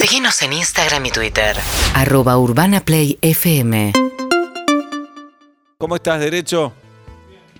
Síguenos 0.00 0.40
en 0.42 0.52
Instagram 0.52 1.06
y 1.06 1.10
Twitter. 1.10 1.56
arroba 1.92 2.38
urbanaplayfm 2.38 3.90
¿Cómo 5.76 5.96
estás, 5.96 6.20
derecho? 6.20 6.72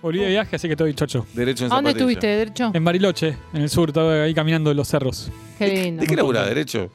Volví 0.00 0.20
de 0.20 0.28
viaje, 0.28 0.54
así 0.54 0.68
que 0.68 0.74
estoy 0.74 0.94
chocho. 0.94 1.26
Derecho 1.32 1.64
en 1.66 1.72
¿A 1.72 1.74
dónde 1.74 1.90
zapatilla. 1.90 2.10
estuviste, 2.10 2.26
derecho? 2.28 2.70
En 2.72 2.84
Bariloche, 2.84 3.36
en 3.52 3.62
el 3.62 3.68
sur, 3.68 3.88
estaba 3.88 4.22
ahí 4.22 4.32
caminando 4.34 4.70
en 4.70 4.76
los 4.76 4.86
cerros. 4.86 5.32
Qué 5.58 5.66
lindo. 5.66 6.00
¿De 6.00 6.06
qué 6.06 6.14
laburás, 6.14 6.46
derecho? 6.46 6.92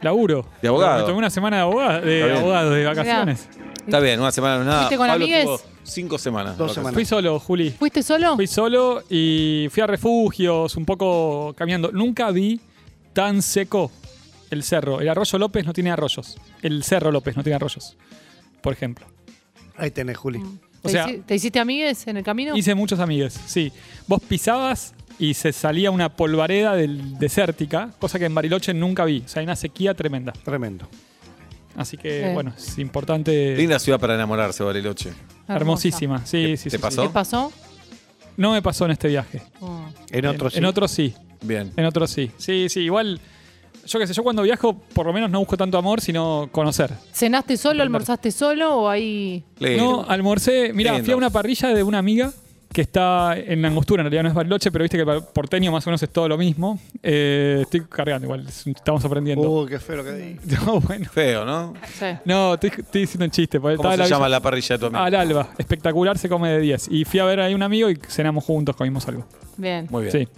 Laburo. 0.00 0.46
De 0.60 0.66
abogado. 0.66 0.98
Me 0.98 1.04
tomé 1.04 1.18
una 1.18 1.30
semana 1.30 1.58
de 1.58 1.62
abogado, 1.62 2.00
de, 2.00 2.36
abogado, 2.36 2.70
de 2.70 2.84
vacaciones. 2.84 3.48
Está 3.86 4.00
bien, 4.00 4.18
una 4.18 4.32
semana 4.32 4.56
no 4.56 4.62
es 4.62 4.66
nada. 4.66 4.78
¿Fuiste 4.80 4.96
con 4.96 5.06
Pablo 5.06 5.24
amigues? 5.24 5.44
tuvo 5.44 5.60
cinco 5.84 6.18
semanas. 6.18 6.58
Dos 6.58 6.74
semanas. 6.74 6.94
Fui 6.94 7.04
solo, 7.04 7.38
Juli. 7.38 7.70
¿Fuiste 7.70 8.02
solo? 8.02 8.34
Fui 8.34 8.48
solo 8.48 9.04
y 9.08 9.68
fui 9.70 9.84
a 9.84 9.86
refugios, 9.86 10.74
un 10.74 10.84
poco 10.84 11.54
caminando. 11.56 11.92
Nunca 11.92 12.32
vi 12.32 12.60
tan 13.12 13.40
seco 13.40 13.92
el 14.50 14.62
cerro. 14.62 15.00
El 15.00 15.08
arroyo 15.08 15.38
López 15.38 15.64
no 15.66 15.72
tiene 15.72 15.90
arroyos. 15.90 16.36
El 16.62 16.82
cerro 16.84 17.10
López 17.12 17.36
no 17.36 17.42
tiene 17.42 17.56
arroyos, 17.56 17.96
por 18.62 18.72
ejemplo. 18.72 19.06
Ahí 19.76 19.90
tenés, 19.90 20.16
Juli. 20.16 20.38
O 20.82 20.82
¿Te, 20.82 20.88
sea- 20.90 21.06
¿Te 21.26 21.34
hiciste 21.34 21.58
amigues 21.60 22.06
en 22.06 22.16
el 22.16 22.24
camino? 22.24 22.56
Hice 22.56 22.74
muchos 22.74 22.98
amigues, 23.00 23.38
sí. 23.46 23.72
Vos 24.06 24.20
pisabas 24.26 24.94
y 25.18 25.34
se 25.34 25.52
salía 25.52 25.90
una 25.90 26.08
polvareda 26.16 26.74
del 26.74 27.18
desértica, 27.18 27.90
cosa 27.98 28.18
que 28.18 28.24
en 28.24 28.34
Bariloche 28.34 28.72
nunca 28.74 29.04
vi. 29.04 29.22
O 29.24 29.28
sea, 29.28 29.40
hay 29.40 29.44
una 29.44 29.56
sequía 29.56 29.92
tremenda. 29.94 30.32
Tremendo. 30.32 30.88
Así 31.76 31.96
que, 31.96 32.30
Eh. 32.30 32.34
bueno, 32.34 32.52
es 32.56 32.78
importante. 32.78 33.54
Linda 33.56 33.78
ciudad 33.78 34.00
para 34.00 34.14
enamorarse, 34.14 34.62
Bariloche. 34.64 35.10
Hermosa. 35.10 35.54
Hermosísima, 35.56 36.26
sí, 36.26 36.42
¿Te- 36.42 36.56
sí, 36.56 36.64
te 36.64 36.70
sí, 36.70 36.76
sí. 36.76 36.78
pasó? 36.78 37.02
¿Qué 37.02 37.08
pasó? 37.10 37.52
No 38.36 38.52
me 38.52 38.62
pasó 38.62 38.86
en 38.86 38.92
este 38.92 39.08
viaje. 39.08 39.42
Oh. 39.60 39.84
En 40.10 40.26
otro 40.26 40.46
en, 40.48 40.52
sí. 40.52 40.58
en 40.58 40.64
otros 40.64 40.90
sí, 40.90 41.14
Bien. 41.42 41.72
en 41.76 41.84
otros 41.84 42.10
sí. 42.10 42.30
Sí, 42.38 42.68
sí, 42.68 42.80
igual. 42.80 43.20
Yo 43.90 43.98
qué 43.98 44.06
sé, 44.06 44.14
yo 44.14 44.22
cuando 44.22 44.42
viajo, 44.42 44.72
por 44.94 45.04
lo 45.04 45.12
menos 45.12 45.28
no 45.30 45.40
busco 45.40 45.56
tanto 45.56 45.76
amor, 45.76 46.00
sino 46.00 46.48
conocer. 46.52 46.92
¿Cenaste 47.12 47.56
solo, 47.56 47.82
almorzaste 47.82 48.30
solo 48.30 48.76
o 48.76 48.88
ahí...? 48.88 49.42
Lindo. 49.58 49.84
No, 50.02 50.04
almorcé. 50.08 50.72
Mira, 50.72 50.96
fui 51.02 51.12
a 51.12 51.16
una 51.16 51.30
parrilla 51.30 51.68
de 51.74 51.82
una 51.82 51.98
amiga 51.98 52.32
que 52.72 52.82
está 52.82 53.34
en 53.36 53.64
Angostura, 53.64 54.02
en 54.02 54.04
realidad 54.04 54.22
no 54.22 54.28
es 54.28 54.34
Bariloche, 54.36 54.70
pero 54.70 54.84
viste 54.84 54.96
que 54.96 55.02
el 55.10 55.24
porteño 55.24 55.72
más 55.72 55.84
o 55.84 55.90
menos 55.90 56.00
es 56.04 56.08
todo 56.10 56.28
lo 56.28 56.38
mismo. 56.38 56.78
Eh, 57.02 57.58
estoy 57.62 57.80
cargando 57.80 58.26
igual, 58.26 58.46
es- 58.46 58.64
estamos 58.64 59.04
aprendiendo. 59.04 59.42
Uy, 59.50 59.68
qué 59.68 59.80
feo 59.80 59.96
lo 59.96 60.04
que 60.04 60.12
di. 60.12 60.36
No, 60.64 60.78
bueno. 60.80 61.10
Feo, 61.12 61.44
¿no? 61.44 61.74
Sí. 61.98 62.06
No, 62.26 62.54
estoy, 62.54 62.70
estoy 62.78 63.00
diciendo 63.00 63.24
un 63.24 63.32
chiste. 63.32 63.58
¿Cómo 63.58 63.90
se 63.90 63.96
la 63.96 64.06
llama 64.06 64.28
la 64.28 64.38
parrilla 64.38 64.76
de 64.76 64.78
tu 64.78 64.86
amigo? 64.86 65.02
Al 65.02 65.14
alba. 65.16 65.48
Espectacular, 65.58 66.16
se 66.16 66.28
come 66.28 66.48
de 66.50 66.60
10. 66.60 66.86
Y 66.92 67.04
fui 67.04 67.18
a 67.18 67.24
ver 67.24 67.40
ahí 67.40 67.54
un 67.54 67.62
amigo 67.64 67.90
y 67.90 67.96
cenamos 68.08 68.44
juntos, 68.44 68.76
comimos 68.76 69.06
algo. 69.08 69.26
Bien. 69.56 69.88
Muy 69.90 70.04
bien. 70.04 70.12
Sí. 70.12 70.28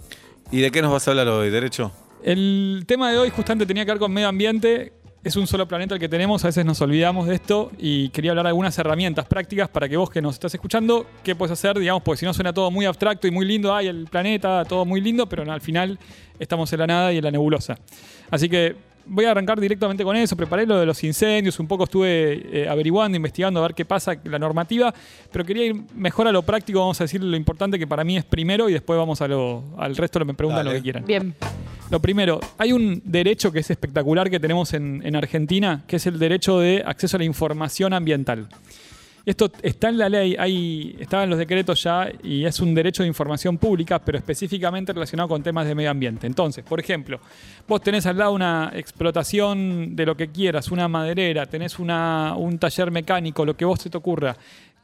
¿Y 0.51 0.61
de 0.61 0.71
qué 0.71 0.81
nos 0.81 0.91
vas 0.91 1.07
a 1.07 1.11
hablar 1.11 1.27
hoy, 1.27 1.51
derecho? 1.51 1.91
El 2.23 2.85
tema 2.87 3.11
de 3.11 3.17
hoy 3.17 3.29
justamente 3.29 3.65
tenía 3.65 3.83
que 3.85 3.91
ver 3.91 3.99
con 3.99 4.13
medio 4.13 4.29
ambiente. 4.29 4.93
Es 5.25 5.35
un 5.35 5.45
solo 5.45 5.67
planeta 5.67 5.93
el 5.93 5.99
que 6.01 6.09
tenemos, 6.09 6.43
a 6.43 6.47
veces 6.47 6.65
nos 6.65 6.81
olvidamos 6.81 7.27
de 7.27 7.35
esto 7.35 7.71
y 7.77 8.09
quería 8.09 8.31
hablar 8.31 8.43
de 8.43 8.49
algunas 8.49 8.77
herramientas 8.77 9.25
prácticas 9.25 9.69
para 9.69 9.87
que 9.87 9.95
vos 9.95 10.09
que 10.09 10.21
nos 10.21 10.33
estás 10.33 10.53
escuchando, 10.53 11.05
¿qué 11.23 11.33
puedes 11.33 11.53
hacer? 11.53 11.79
Digamos, 11.79 12.03
porque 12.03 12.19
si 12.19 12.25
no 12.25 12.33
suena 12.33 12.51
todo 12.51 12.69
muy 12.71 12.85
abstracto 12.85 13.25
y 13.25 13.31
muy 13.31 13.45
lindo, 13.45 13.73
ay, 13.73 13.87
el 13.87 14.05
planeta, 14.07 14.65
todo 14.65 14.83
muy 14.83 14.99
lindo, 14.99 15.27
pero 15.27 15.49
al 15.49 15.61
final 15.61 15.97
estamos 16.39 16.71
en 16.73 16.79
la 16.79 16.87
nada 16.87 17.13
y 17.13 17.19
en 17.19 17.23
la 17.23 17.31
nebulosa. 17.31 17.77
Así 18.31 18.49
que 18.49 18.75
voy 19.05 19.23
a 19.23 19.31
arrancar 19.31 19.59
directamente 19.61 20.03
con 20.03 20.15
eso, 20.17 20.35
preparé 20.35 20.65
lo 20.65 20.77
de 20.77 20.85
los 20.85 21.01
incendios, 21.05 21.57
un 21.59 21.67
poco 21.67 21.85
estuve 21.85 22.63
eh, 22.63 22.69
averiguando, 22.69 23.15
investigando 23.15 23.61
a 23.61 23.63
ver 23.63 23.75
qué 23.75 23.85
pasa, 23.85 24.17
la 24.25 24.39
normativa, 24.39 24.93
pero 25.31 25.45
quería 25.45 25.67
ir 25.67 25.75
mejor 25.95 26.27
a 26.27 26.33
lo 26.33 26.43
práctico, 26.43 26.79
vamos 26.79 26.99
a 26.99 27.05
decir 27.05 27.23
lo 27.23 27.37
importante 27.37 27.79
que 27.79 27.87
para 27.87 28.03
mí 28.03 28.17
es 28.17 28.25
primero 28.25 28.69
y 28.69 28.73
después 28.73 28.97
vamos 28.97 29.21
a 29.21 29.27
lo, 29.29 29.63
al 29.77 29.95
resto 29.95 30.19
lo 30.19 30.25
me 30.25 30.33
preguntan 30.33 30.65
Dale. 30.65 30.77
lo 30.77 30.81
que 30.81 30.83
quieran. 30.83 31.05
Bien. 31.05 31.33
Lo 31.93 31.99
primero, 31.99 32.39
hay 32.57 32.73
un 32.73 33.03
derecho 33.05 33.51
que 33.51 33.59
es 33.59 33.69
espectacular 33.69 34.27
que 34.27 34.39
tenemos 34.39 34.73
en, 34.73 35.03
en 35.05 35.15
Argentina, 35.15 35.83
que 35.85 35.97
es 35.97 36.07
el 36.07 36.17
derecho 36.17 36.57
de 36.57 36.81
acceso 36.83 37.17
a 37.17 37.19
la 37.19 37.23
información 37.23 37.93
ambiental. 37.93 38.47
Esto 39.23 39.51
está 39.61 39.89
en 39.89 39.99
la 39.99 40.09
ley, 40.09 40.35
hay, 40.39 40.97
estaba 40.99 41.23
en 41.23 41.29
los 41.29 41.37
decretos 41.37 41.83
ya 41.83 42.11
y 42.23 42.45
es 42.45 42.59
un 42.61 42.73
derecho 42.73 43.03
de 43.03 43.07
información 43.09 43.59
pública, 43.59 43.99
pero 43.99 44.17
específicamente 44.17 44.91
relacionado 44.91 45.29
con 45.29 45.43
temas 45.43 45.67
de 45.67 45.75
medio 45.75 45.91
ambiente. 45.91 46.25
Entonces, 46.25 46.65
por 46.65 46.79
ejemplo, 46.79 47.19
vos 47.67 47.79
tenés 47.83 48.07
al 48.07 48.17
lado 48.17 48.33
una 48.33 48.71
explotación 48.73 49.95
de 49.95 50.05
lo 50.07 50.17
que 50.17 50.29
quieras, 50.29 50.71
una 50.71 50.87
maderera, 50.87 51.45
tenés 51.45 51.77
un 51.77 52.57
taller 52.59 52.89
mecánico, 52.89 53.45
lo 53.45 53.55
que 53.55 53.65
vos 53.65 53.79
se 53.79 53.91
te 53.91 53.97
ocurra, 53.97 54.35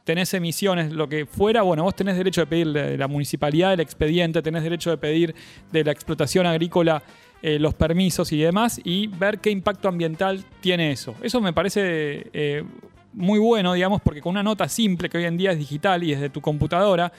tenés 0.04 0.32
emisiones, 0.34 0.92
lo 0.92 1.08
que 1.08 1.26
fuera, 1.26 1.62
bueno, 1.62 1.82
vos 1.82 1.94
tenés 1.94 2.16
derecho 2.16 2.40
de 2.40 2.46
pedir 2.46 2.72
de 2.72 2.96
la 2.96 3.08
municipalidad 3.08 3.72
el 3.72 3.80
expediente, 3.80 4.42
tenés 4.42 4.62
derecho 4.62 4.90
de 4.90 4.98
pedir 4.98 5.34
de 5.70 5.84
la 5.84 5.92
explotación 5.92 6.46
agrícola 6.46 7.02
eh, 7.42 7.58
los 7.58 7.74
permisos 7.74 8.32
y 8.32 8.38
demás 8.38 8.80
y 8.84 9.06
ver 9.06 9.38
qué 9.38 9.50
impacto 9.50 9.88
ambiental 9.88 10.44
tiene 10.60 10.92
eso. 10.92 11.14
Eso 11.22 11.40
me 11.40 11.52
parece 11.52 12.26
eh, 12.32 12.64
muy 13.12 13.38
bueno, 13.38 13.72
digamos, 13.72 14.02
porque 14.02 14.20
con 14.20 14.30
una 14.30 14.42
nota 14.42 14.68
simple 14.68 15.08
que 15.08 15.18
hoy 15.18 15.24
en 15.24 15.36
día 15.36 15.52
es 15.52 15.58
digital 15.58 16.02
y 16.02 16.12
es 16.12 16.20
de 16.20 16.28
tu 16.28 16.40
computadora, 16.40 17.12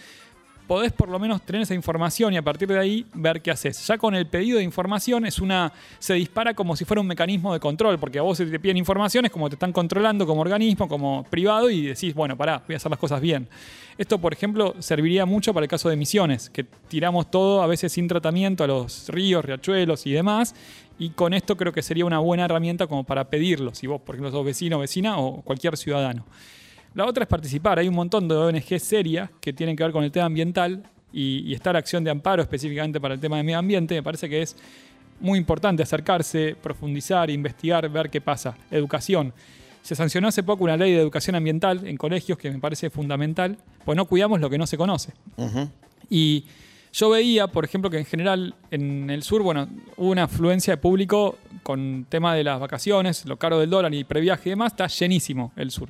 podés 0.71 0.93
por 0.93 1.09
lo 1.09 1.19
menos 1.19 1.41
tener 1.41 1.63
esa 1.63 1.73
información 1.73 2.33
y 2.33 2.37
a 2.37 2.41
partir 2.41 2.65
de 2.69 2.79
ahí 2.79 3.05
ver 3.13 3.41
qué 3.41 3.51
haces. 3.51 3.85
Ya 3.85 3.97
con 3.97 4.15
el 4.15 4.25
pedido 4.25 4.57
de 4.57 4.63
información 4.63 5.25
es 5.25 5.39
una 5.39 5.73
se 5.99 6.13
dispara 6.13 6.53
como 6.53 6.77
si 6.77 6.85
fuera 6.85 7.01
un 7.01 7.07
mecanismo 7.07 7.51
de 7.51 7.59
control, 7.59 7.99
porque 7.99 8.19
a 8.19 8.21
vos 8.21 8.37
se 8.37 8.45
te 8.45 8.57
piden 8.57 8.77
informaciones 8.77 9.31
como 9.31 9.49
te 9.49 9.55
están 9.55 9.73
controlando 9.73 10.25
como 10.25 10.39
organismo, 10.39 10.87
como 10.87 11.25
privado 11.29 11.69
y 11.69 11.87
decís, 11.87 12.13
bueno, 12.13 12.37
pará, 12.37 12.63
voy 12.65 12.75
a 12.75 12.77
hacer 12.77 12.89
las 12.89 13.01
cosas 13.01 13.19
bien. 13.19 13.49
Esto, 13.97 14.19
por 14.19 14.31
ejemplo, 14.31 14.73
serviría 14.79 15.25
mucho 15.25 15.53
para 15.53 15.65
el 15.65 15.69
caso 15.69 15.89
de 15.89 15.95
emisiones, 15.95 16.49
que 16.49 16.63
tiramos 16.87 17.29
todo 17.29 17.61
a 17.61 17.67
veces 17.67 17.91
sin 17.91 18.07
tratamiento 18.07 18.63
a 18.63 18.67
los 18.67 19.09
ríos, 19.09 19.43
riachuelos 19.43 20.07
y 20.07 20.13
demás. 20.13 20.55
Y 20.97 21.09
con 21.09 21.33
esto 21.33 21.57
creo 21.57 21.73
que 21.73 21.81
sería 21.81 22.05
una 22.05 22.19
buena 22.19 22.45
herramienta 22.45 22.87
como 22.87 23.03
para 23.03 23.25
pedirlo, 23.25 23.75
si 23.75 23.87
vos, 23.87 23.99
por 23.99 24.15
ejemplo, 24.15 24.31
sos 24.31 24.45
vecino, 24.45 24.79
vecina 24.79 25.17
o 25.17 25.41
cualquier 25.41 25.75
ciudadano. 25.75 26.23
La 26.93 27.05
otra 27.05 27.23
es 27.23 27.29
participar. 27.29 27.79
Hay 27.79 27.87
un 27.87 27.95
montón 27.95 28.27
de 28.27 28.35
ONG 28.35 28.79
serias 28.79 29.29
que 29.39 29.53
tienen 29.53 29.75
que 29.75 29.83
ver 29.83 29.91
con 29.91 30.03
el 30.03 30.11
tema 30.11 30.25
ambiental 30.25 30.83
y, 31.13 31.39
y 31.49 31.53
estar 31.53 31.75
acción 31.75 32.03
de 32.03 32.11
amparo 32.11 32.41
específicamente 32.41 32.99
para 32.99 33.13
el 33.13 33.19
tema 33.19 33.37
de 33.37 33.43
medio 33.43 33.59
ambiente. 33.59 33.95
Me 33.95 34.03
parece 34.03 34.29
que 34.29 34.41
es 34.41 34.55
muy 35.21 35.37
importante 35.39 35.83
acercarse, 35.83 36.55
profundizar, 36.61 37.29
investigar, 37.29 37.87
ver 37.89 38.09
qué 38.09 38.19
pasa. 38.19 38.57
Educación. 38.69 39.33
Se 39.81 39.95
sancionó 39.95 40.27
hace 40.27 40.43
poco 40.43 40.63
una 40.63 40.77
ley 40.77 40.91
de 40.91 40.99
educación 40.99 41.35
ambiental 41.35 41.87
en 41.87 41.97
colegios 41.97 42.37
que 42.37 42.51
me 42.51 42.59
parece 42.59 42.89
fundamental, 42.89 43.57
pues 43.85 43.95
no 43.95 44.05
cuidamos 44.05 44.39
lo 44.39 44.49
que 44.49 44.57
no 44.57 44.67
se 44.67 44.77
conoce. 44.77 45.13
Y 46.09 46.45
yo 46.93 47.09
veía, 47.09 47.47
por 47.47 47.65
ejemplo, 47.65 47.89
que 47.89 47.97
en 47.97 48.05
general 48.05 48.53
en 48.69 49.09
el 49.09 49.23
sur, 49.23 49.41
bueno, 49.41 49.67
hubo 49.97 50.11
una 50.11 50.23
afluencia 50.23 50.73
de 50.73 50.77
público 50.77 51.37
con 51.63 52.05
tema 52.09 52.35
de 52.35 52.43
las 52.43 52.59
vacaciones, 52.59 53.25
lo 53.25 53.37
caro 53.37 53.59
del 53.59 53.69
dólar 53.69 53.93
y 53.93 54.03
previaje 54.03 54.49
y 54.49 54.51
demás, 54.51 54.73
está 54.73 54.87
llenísimo 54.87 55.51
el 55.55 55.71
sur. 55.71 55.89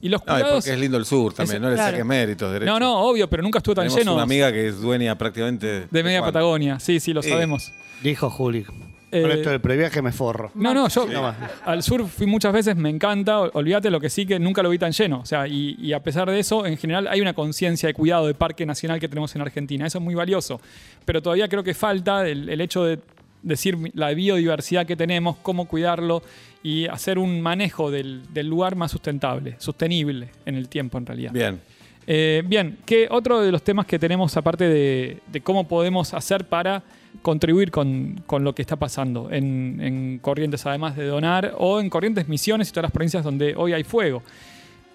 Y 0.00 0.08
los 0.08 0.24
No, 0.24 0.32
y 0.32 0.36
cuidados... 0.40 0.64
porque 0.64 0.74
es 0.74 0.80
lindo 0.80 0.96
el 0.98 1.04
sur 1.04 1.34
también, 1.34 1.56
Es- 1.56 1.62
no 1.62 1.68
le 1.70 1.74
claro. 1.74 1.90
saques 1.92 2.04
méritos, 2.06 2.52
derecho. 2.52 2.70
No, 2.72 2.78
no, 2.78 3.00
obvio, 3.00 3.28
pero 3.28 3.42
nunca 3.42 3.58
estuvo 3.58 3.74
tan 3.74 3.84
Tenemos 3.84 3.98
lleno 3.98 4.14
una 4.14 4.22
amiga 4.22 4.52
que 4.52 4.68
es 4.68 4.80
dueña 4.80 5.16
prácticamente 5.18 5.86
de 5.90 6.02
media. 6.04 6.20
Patagonia. 6.20 6.78
Sí, 6.78 7.00
sí, 7.00 7.12
lo 7.12 7.22
sabemos. 7.22 7.72
Dijo 8.02 8.30
Juli. 8.30 8.64
Eh, 9.10 9.22
Con 9.22 9.30
esto 9.30 9.48
del 9.48 9.60
previaje 9.62 10.02
me 10.02 10.12
forro. 10.12 10.50
No, 10.54 10.74
no, 10.74 10.86
yo 10.88 11.06
No 11.06 11.34
al 11.64 11.82
sur 11.82 12.06
fui 12.08 12.26
muchas 12.26 12.52
veces, 12.52 12.76
me 12.76 12.90
encanta, 12.90 13.40
ol- 13.40 13.50
olvídate 13.54 13.90
lo 13.90 13.98
que 14.00 14.10
sí 14.10 14.26
que 14.26 14.38
nunca 14.38 14.62
lo 14.62 14.68
vi 14.68 14.78
tan 14.78 14.92
lleno. 14.92 15.20
O 15.20 15.24
sea, 15.24 15.48
y, 15.48 15.76
y 15.80 15.94
a 15.94 16.02
pesar 16.02 16.30
de 16.30 16.38
eso, 16.38 16.66
en 16.66 16.76
general 16.76 17.08
hay 17.08 17.22
una 17.22 17.32
conciencia 17.32 17.86
de 17.86 17.94
cuidado 17.94 18.26
de 18.26 18.34
parque 18.34 18.66
nacional 18.66 19.00
que 19.00 19.08
tenemos 19.08 19.34
en 19.34 19.40
Argentina. 19.40 19.86
Eso 19.86 19.96
es 19.96 20.04
muy 20.04 20.14
valioso. 20.14 20.60
Pero 21.06 21.22
todavía 21.22 21.48
creo 21.48 21.64
que 21.64 21.72
falta 21.72 22.28
el, 22.28 22.50
el 22.50 22.60
hecho 22.60 22.84
de 22.84 22.98
decir 23.42 23.78
la 23.94 24.10
biodiversidad 24.10 24.84
que 24.84 24.94
tenemos, 24.94 25.36
cómo 25.40 25.66
cuidarlo 25.66 26.22
y 26.62 26.86
hacer 26.86 27.18
un 27.18 27.40
manejo 27.40 27.90
del, 27.90 28.22
del 28.32 28.48
lugar 28.48 28.74
más 28.76 28.90
sustentable, 28.90 29.56
sostenible 29.58 30.30
en 30.44 30.56
el 30.56 30.68
tiempo 30.68 30.98
en 30.98 31.06
realidad. 31.06 31.32
Bien. 31.32 31.60
Eh, 32.06 32.42
bien, 32.46 32.78
¿qué 32.86 33.06
otro 33.10 33.40
de 33.42 33.52
los 33.52 33.62
temas 33.62 33.84
que 33.86 33.98
tenemos 33.98 34.36
aparte 34.36 34.68
de, 34.68 35.18
de 35.30 35.40
cómo 35.42 35.68
podemos 35.68 36.14
hacer 36.14 36.44
para 36.46 36.82
contribuir 37.22 37.70
con, 37.70 38.22
con 38.26 38.44
lo 38.44 38.54
que 38.54 38.62
está 38.62 38.76
pasando 38.76 39.28
en, 39.30 39.78
en 39.82 40.18
Corrientes, 40.18 40.64
además 40.66 40.96
de 40.96 41.04
donar, 41.06 41.54
o 41.58 41.80
en 41.80 41.90
Corrientes 41.90 42.26
Misiones 42.28 42.68
y 42.68 42.72
todas 42.72 42.84
las 42.84 42.92
provincias 42.92 43.22
donde 43.24 43.54
hoy 43.56 43.72
hay 43.74 43.84
fuego? 43.84 44.22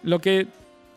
Lo 0.03 0.19
que, 0.19 0.47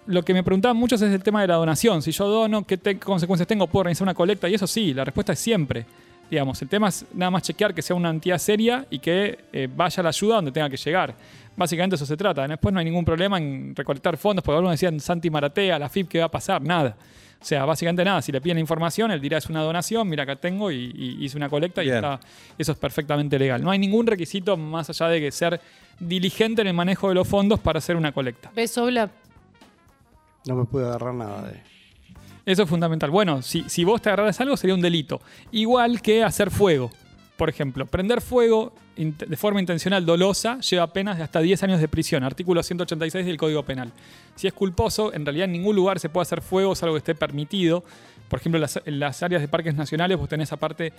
lo 0.07 0.23
que 0.25 0.33
me 0.35 0.43
preguntaban 0.43 0.77
muchos 0.77 1.01
es 1.03 1.13
el 1.13 1.23
tema 1.23 1.43
de 1.43 1.49
la 1.49 1.55
donación. 1.57 2.01
Si 2.03 2.13
yo 2.13 2.27
dono, 2.29 2.67
¿qué 2.67 2.77
te- 2.77 2.99
consecuencias 2.99 3.47
tengo? 3.47 3.67
¿Puedo 3.67 3.83
organizar 3.83 4.05
una 4.05 4.15
colecta? 4.15 4.49
Y 4.49 4.55
eso 4.55 4.67
sí, 4.67 4.95
la 4.95 5.05
respuesta 5.05 5.33
es 5.35 5.39
siempre. 5.39 5.85
Digamos, 6.31 6.61
el 6.63 6.69
tema 6.69 6.89
es 6.89 7.07
nada 7.15 7.31
más 7.31 7.43
chequear 7.43 7.73
que 7.75 7.83
sea 7.83 7.95
una 7.95 8.11
entidad 8.11 8.39
seria 8.39 8.87
y 8.91 8.99
que 8.99 9.39
eh, 9.53 9.69
vaya 9.75 10.03
la 10.03 10.09
ayuda 10.09 10.37
donde 10.37 10.53
tenga 10.53 10.69
que 10.69 10.77
llegar. 10.77 11.15
Básicamente 11.57 11.97
eso 11.97 12.05
se 12.05 12.17
trata. 12.17 12.47
Después 12.47 12.73
no 12.73 12.81
hay 12.81 12.85
ningún 12.85 13.05
problema 13.05 13.39
en 13.39 13.75
recolectar 13.75 14.17
fondos, 14.17 14.45
porque 14.45 14.57
algunos 14.57 14.73
decían 14.73 15.01
Santi 15.01 15.31
Maratea, 15.31 15.79
la 15.79 15.89
FIP, 15.89 16.09
¿qué 16.09 16.19
va 16.19 16.27
a 16.27 16.31
pasar? 16.31 16.61
Nada. 16.61 16.97
O 17.41 17.45
sea, 17.45 17.65
básicamente 17.65 18.05
nada. 18.05 18.21
Si 18.23 18.33
le 18.33 18.41
piden 18.41 18.59
información, 18.59 19.11
él 19.11 19.21
dirá 19.21 19.39
es 19.39 19.47
una 19.49 19.63
donación, 19.63 20.09
mira 20.09 20.25
acá 20.25 20.37
tengo 20.37 20.71
y, 20.71 20.93
y 20.95 21.25
hice 21.25 21.37
una 21.37 21.49
colecta 21.49 21.85
y 21.85 21.91
está, 21.91 22.19
eso 22.59 22.73
es 22.73 22.79
perfectamente 22.79 23.39
legal. 23.39 23.63
No 23.63 23.71
hay 23.71 23.79
ningún 23.79 24.07
requisito 24.07 24.57
más 24.57 24.91
allá 24.91 25.09
de 25.09 25.21
que 25.21 25.31
ser 25.31 25.61
diligente 26.01 26.63
en 26.63 26.69
el 26.69 26.75
manejo 26.75 27.09
de 27.09 27.15
los 27.15 27.29
fondos 27.29 27.61
para 27.61 27.79
hacer 27.79 27.97
una 27.97 28.13
colecta. 28.13 28.51
¿Ves, 28.55 28.77
Obla? 28.79 29.11
No 30.47 30.57
me 30.57 30.65
pude 30.65 30.85
agarrar 30.87 31.15
nada 31.15 31.43
de. 31.49 31.76
Eso 32.47 32.63
es 32.63 32.69
fundamental. 32.69 33.11
Bueno, 33.11 33.43
si, 33.43 33.65
si 33.69 33.83
vos 33.83 34.01
te 34.01 34.09
agarraras 34.09 34.41
algo 34.41 34.57
sería 34.57 34.75
un 34.75 34.81
delito. 34.81 35.21
Igual 35.51 36.01
que 36.01 36.23
hacer 36.23 36.53
fuego. 36.53 36.93
Por 37.37 37.51
ejemplo, 37.51 37.85
prender 37.87 38.21
fuego 38.21 38.73
de 38.97 39.37
forma 39.37 39.61
intencional 39.61 40.07
dolosa 40.07 40.59
lleva 40.61 40.87
penas 40.87 41.19
de 41.19 41.25
hasta 41.25 41.41
10 41.41 41.65
años 41.65 41.81
de 41.81 41.89
prisión, 41.89 42.25
artículo 42.25 42.63
186 42.63 43.27
del 43.27 43.37
Código 43.37 43.63
Penal. 43.65 43.93
Si 44.37 44.47
es 44.47 44.55
culposo, 44.55 45.13
en 45.13 45.27
realidad 45.27 45.45
en 45.45 45.53
ningún 45.53 45.77
lugar 45.77 46.01
se 46.01 46.09
puede 46.09 46.23
hacer 46.23 46.41
fuego, 46.41 46.75
salvo 46.75 46.95
que 46.95 46.99
esté 46.99 47.15
permitido. 47.15 47.85
Por 48.29 48.39
ejemplo, 48.39 48.65
en 48.85 49.01
las 49.01 49.23
áreas 49.23 49.43
de 49.43 49.49
parques 49.49 49.75
nacionales 49.75 50.17
vos 50.17 50.29
tenés 50.29 50.51
aparte 50.53 50.93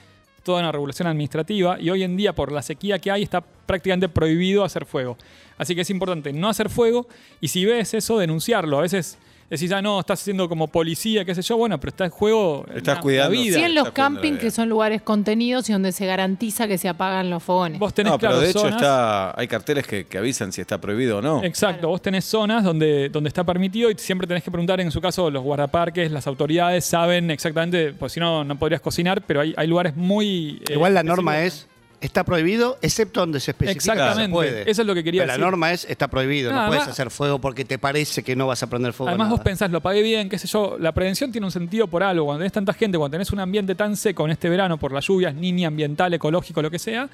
toda 0.44 0.60
una 0.60 0.72
regulación 0.72 1.08
administrativa 1.08 1.80
y 1.80 1.90
hoy 1.90 2.04
en 2.04 2.16
día 2.16 2.34
por 2.34 2.52
la 2.52 2.62
sequía 2.62 3.00
que 3.00 3.10
hay 3.10 3.24
está 3.24 3.42
prácticamente 3.42 4.10
prohibido 4.10 4.64
hacer 4.64 4.86
fuego. 4.86 5.18
Así 5.58 5.74
que 5.76 5.82
es 5.82 5.90
importante 5.90 6.32
no 6.34 6.50
hacer 6.50 6.70
fuego 6.70 7.08
y 7.42 7.48
si 7.48 7.66
ves 7.66 7.94
eso, 7.96 8.20
denunciarlo. 8.20 8.78
A 8.78 8.82
veces 8.82 9.18
decís, 9.50 9.72
ah, 9.72 9.82
no, 9.82 10.00
estás 10.00 10.22
haciendo 10.22 10.50
como 10.50 10.68
policía, 10.68 11.24
qué 11.24 11.34
sé 11.34 11.42
yo, 11.42 11.56
bueno, 11.58 11.80
pero 11.80 11.90
está 11.90 12.06
en 12.06 12.12
juego 12.12 12.66
Estás 12.76 12.96
la- 12.98 13.02
cuidando. 13.02 13.34
la 13.36 13.42
vida. 13.42 13.58
Sí, 13.58 13.64
en 13.64 13.76
los 13.76 13.92
campings, 13.92 14.40
que 14.40 14.52
son 14.52 14.68
lugares 14.70 15.02
contenidos 15.02 15.70
y 15.70 15.74
donde 15.74 15.92
se 15.92 16.06
garantiza 16.06 16.68
que 16.68 16.78
se 16.78 16.90
apagan 16.90 17.30
los 17.30 17.42
fogones. 17.44 17.80
Vos 17.80 17.94
tenés 17.94 18.12
No, 18.12 18.20
pero 18.20 18.32
claro, 18.34 18.42
de 18.44 18.50
hecho 18.50 18.60
zonas- 18.60 18.76
está, 18.76 19.40
hay 19.40 19.48
carteles 19.48 19.88
que, 19.88 20.06
que 20.06 20.18
avisan 20.18 20.52
si 20.52 20.60
está 20.62 20.80
prohibido 20.82 21.20
o 21.20 21.22
no. 21.22 21.44
Exacto, 21.44 21.78
Claro. 21.80 21.90
vos 21.90 22.02
tenés 22.02 22.26
zonas 22.26 22.64
donde, 22.64 23.10
donde 23.10 23.28
está 23.30 23.44
permitido 23.44 23.90
y 23.90 23.96
siempre 23.98 24.28
tenés 24.28 24.44
que 24.44 24.52
preguntar, 24.52 24.82
en 24.82 24.92
su 24.92 25.00
caso, 25.02 25.30
los 25.32 25.44
guardaparques, 25.44 26.12
las 26.12 26.28
autoridades 26.28 26.84
saben 26.86 27.32
exactamente, 27.32 27.94
pues 27.94 28.12
si 28.14 28.20
no, 28.20 28.44
no 28.44 28.58
podrías 28.60 28.82
cocinar, 28.82 29.22
pero 29.26 29.42
hay, 29.42 29.54
hay 29.56 29.68
lugares 29.68 29.96
muy... 29.96 30.62
eh, 30.70 30.74
Igual 30.74 30.94
la 30.94 31.04
norma 31.04 31.42
es, 31.44 31.68
está 32.00 32.24
prohibido, 32.24 32.78
excepto 32.82 33.22
donde 33.22 33.40
se 33.40 33.52
especifica 33.52 33.74
que 33.94 34.00
Exactamente, 34.00 34.26
se 34.28 34.32
puede. 34.32 34.70
eso 34.72 34.82
es 34.82 34.88
lo 34.88 34.94
que 34.94 35.04
quería 35.04 35.24
Pero 35.24 35.32
decir. 35.34 35.40
La 35.42 35.46
norma 35.50 35.72
es, 35.72 35.86
está 35.90 36.08
prohibido, 36.08 36.52
Nada, 36.52 36.64
no 36.66 36.70
puedes 36.72 36.88
hacer 36.88 37.10
fuego 37.10 37.40
porque 37.40 37.66
te 37.66 37.80
parece 37.80 38.24
que 38.24 38.36
no 38.36 38.46
vas 38.48 38.62
a 38.62 38.68
prender 38.70 38.94
fuego. 38.94 39.10
Además 39.10 39.30
vos 39.30 39.40
pensás, 39.40 39.72
lo 39.72 39.82
pagué 39.82 40.02
bien, 40.04 40.30
qué 40.30 40.38
sé 40.38 40.48
yo, 40.48 40.78
la 40.80 40.92
prevención 40.92 41.32
tiene 41.32 41.46
un 41.46 41.52
sentido 41.52 41.88
por 41.88 42.04
algo. 42.04 42.26
Cuando 42.26 42.40
tenés 42.42 42.54
tanta 42.54 42.74
gente, 42.74 42.98
cuando 42.98 43.16
tenés 43.16 43.32
un 43.32 43.40
ambiente 43.40 43.74
tan 43.76 43.96
seco 43.98 44.26
en 44.26 44.32
este 44.32 44.48
verano 44.50 44.78
por 44.78 44.92
las 44.92 45.06
lluvias, 45.08 45.34
ni 45.34 45.52
ni 45.52 45.66
ambiental, 45.66 46.14
ecológico, 46.14 46.62
lo 46.62 46.70
que 46.70 46.78
sea, 46.80 47.10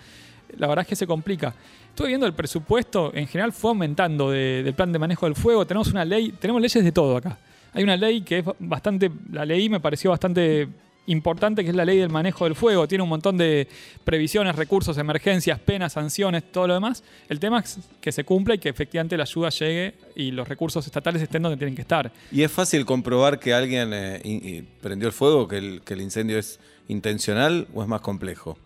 la 0.57 0.67
verdad 0.67 0.83
es 0.83 0.87
que 0.89 0.95
se 0.97 1.07
complica. 1.07 1.53
Estuve 1.89 2.09
viendo 2.09 2.25
el 2.27 2.33
presupuesto, 2.33 3.11
en 3.15 3.27
general 3.27 3.53
fue 3.53 3.69
aumentando 3.71 4.31
de- 4.31 4.63
del 4.63 4.73
plan 4.73 4.91
de 4.91 4.99
manejo 4.99 5.25
del 5.27 5.35
fuego. 5.35 5.65
Tenemos 5.65 5.87
una 5.89 6.03
ley, 6.03 6.33
tenemos 6.39 6.61
leyes 6.61 6.83
de 6.83 6.91
todo 6.91 7.17
acá. 7.17 7.37
Hay 7.73 7.83
una 7.83 7.95
ley 7.95 8.21
que 8.21 8.39
es 8.39 8.45
bastante, 8.59 9.09
la 9.31 9.45
leí, 9.45 9.69
me 9.69 9.79
pareció 9.79 10.09
bastante 10.11 10.67
importante, 11.07 11.63
que 11.63 11.69
es 11.69 11.75
la 11.75 11.85
ley 11.85 11.97
del 11.97 12.09
manejo 12.09 12.45
del 12.45 12.55
fuego. 12.55 12.87
Tiene 12.87 13.03
un 13.03 13.09
montón 13.09 13.37
de 13.37 13.67
previsiones, 14.03 14.55
recursos, 14.55 14.97
emergencias, 14.97 15.59
penas, 15.59 15.93
sanciones, 15.93 16.51
todo 16.51 16.67
lo 16.67 16.73
demás. 16.73 17.03
El 17.29 17.39
tema 17.39 17.59
es 17.59 17.79
que 17.99 18.11
se 18.11 18.23
cumpla 18.23 18.55
y 18.55 18.59
que 18.59 18.69
efectivamente 18.69 19.17
la 19.17 19.23
ayuda 19.23 19.49
llegue 19.49 19.95
y 20.15 20.31
los 20.31 20.47
recursos 20.47 20.85
estatales 20.85 21.21
estén 21.21 21.41
donde 21.43 21.57
tienen 21.57 21.75
que 21.75 21.81
estar. 21.81 22.11
¿Y 22.31 22.43
es 22.43 22.51
fácil 22.51 22.85
comprobar 22.85 23.39
que 23.39 23.53
alguien 23.53 23.91
eh, 23.93 24.21
y 24.23 24.61
prendió 24.61 25.07
el 25.07 25.13
fuego, 25.13 25.47
que 25.47 25.57
el, 25.57 25.81
que 25.81 25.93
el 25.93 26.01
incendio 26.01 26.37
es 26.37 26.59
intencional 26.87 27.67
o 27.73 27.81
es 27.81 27.87
más 27.87 28.01
complejo? 28.01 28.57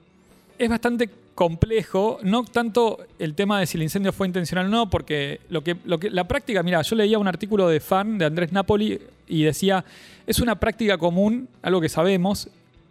Es 0.57 0.69
bastante 0.69 1.09
complejo, 1.37 2.17
no 2.23 2.43
tanto 2.43 2.97
el 3.19 3.35
tema 3.35 3.59
de 3.59 3.67
si 3.67 3.77
el 3.77 3.83
incendio 3.83 4.11
fue 4.11 4.25
intencional 4.25 4.65
o 4.65 4.69
no, 4.69 4.89
porque 4.89 5.39
lo 5.49 5.63
que, 5.63 5.77
lo 5.85 5.99
que 5.99 6.09
la 6.09 6.27
práctica, 6.27 6.63
mira, 6.63 6.81
yo 6.81 6.95
leía 6.95 7.19
un 7.19 7.27
artículo 7.27 7.69
de 7.69 7.79
fan 7.79 8.17
de 8.17 8.25
Andrés 8.25 8.51
Napoli 8.51 8.99
y 9.27 9.43
decía, 9.43 9.85
es 10.25 10.39
una 10.39 10.59
práctica 10.59 10.97
común, 10.97 11.47
algo 11.61 11.79
que 11.79 11.89
sabemos, 11.89 12.49